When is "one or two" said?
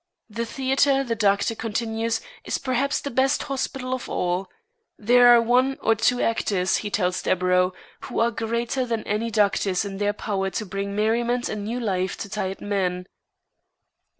5.39-6.19